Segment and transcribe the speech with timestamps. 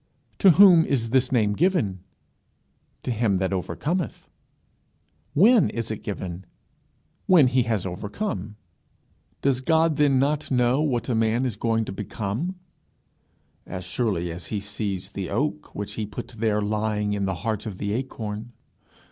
[0.39, 1.99] To whom is this name given?
[3.03, 4.27] To him that overcometh.
[5.35, 6.43] When is it given?
[7.27, 8.55] When he has overcome.
[9.43, 12.55] Does God then not know what a man is going to become?
[13.67, 17.67] As surely as he sees the oak which he put there lying in the heart
[17.67, 18.53] of the acorn.